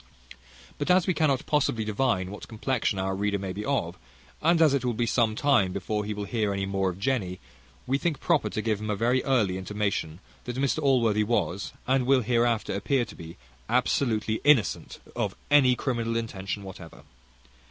[0.79, 3.99] But as we cannot possibly divine what complection our reader may be of,
[4.41, 7.39] and as it will be some time before he will hear any more of Jenny,
[7.85, 12.07] we think proper to give him a very early intimation, that Mr Allworthy was, and
[12.07, 13.37] will hereafter appear to be,
[13.69, 17.03] absolutely innocent of any criminal intention whatever.